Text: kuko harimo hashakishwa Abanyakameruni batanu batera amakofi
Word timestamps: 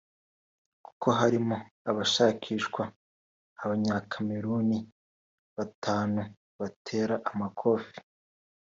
kuko 0.85 1.07
harimo 1.19 1.55
hashakishwa 1.97 2.83
Abanyakameruni 3.63 4.77
batanu 5.57 6.21
batera 6.59 7.15
amakofi 7.31 7.97